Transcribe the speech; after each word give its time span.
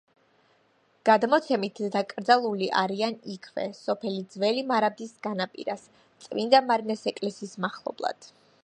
გადმოცემით, 1.09 1.81
დაკრძალული 1.95 2.69
არიან 2.85 3.13
იქვე, 3.35 3.67
სოფელი 3.81 4.25
ძველი 4.37 4.65
მარაბდის 4.73 5.15
განაპირას 5.29 5.87
წმინდა 6.27 6.65
მარინეს 6.73 7.09
ეკლესიის 7.15 7.57
მახლობლად. 7.67 8.35